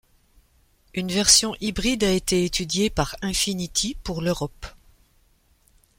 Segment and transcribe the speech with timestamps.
[0.95, 4.65] Une version hybride a été étudiée par Infiniti pour l'Europe.